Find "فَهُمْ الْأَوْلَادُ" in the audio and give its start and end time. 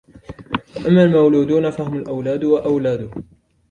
1.71-2.43